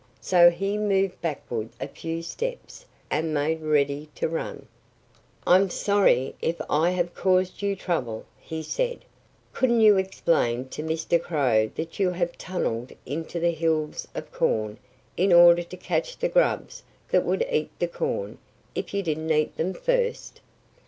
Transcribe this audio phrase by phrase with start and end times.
[0.19, 4.65] So he moved backward a few steps and made ready to run.
[5.45, 9.05] "I'm sorry if I have caused you trouble," he said.
[9.53, 11.21] "Couldn't you explain to Mr.
[11.21, 14.79] Crow that you have tunnelled into the hills of corn
[15.17, 16.81] in order to catch the grubs
[17.11, 18.39] that would eat the corn
[18.73, 20.41] if you didn't eat them first?